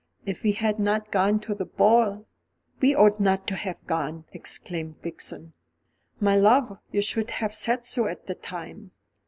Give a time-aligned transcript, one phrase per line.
[0.25, 2.25] If we had not gone to the ball"
[2.81, 5.53] "We ought not to have gone," exclaimed Vixen.
[6.19, 8.93] "My love, you should have said so at the time."